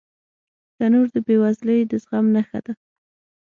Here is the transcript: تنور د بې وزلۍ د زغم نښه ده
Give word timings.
تنور 0.75 1.07
د 1.13 1.17
بې 1.25 1.35
وزلۍ 1.41 1.79
د 1.91 1.93
زغم 2.03 2.25
نښه 2.35 2.59
ده 2.65 2.73